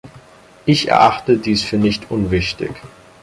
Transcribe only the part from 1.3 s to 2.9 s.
dies für nicht unwichtig.